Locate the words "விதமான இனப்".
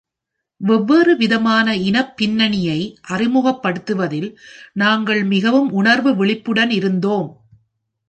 1.17-2.17